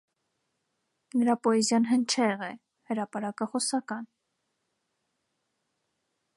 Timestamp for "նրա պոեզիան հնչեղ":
1.21-2.41